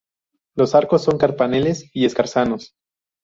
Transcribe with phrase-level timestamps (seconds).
[0.55, 2.73] Los arcos son carpaneles y escarzanos.